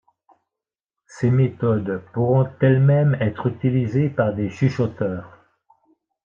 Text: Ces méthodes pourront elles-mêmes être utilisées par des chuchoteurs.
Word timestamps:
Ces 1.05 1.29
méthodes 1.29 2.01
pourront 2.11 2.49
elles-mêmes 2.59 3.13
être 3.21 3.45
utilisées 3.45 4.09
par 4.09 4.33
des 4.33 4.49
chuchoteurs. 4.49 5.31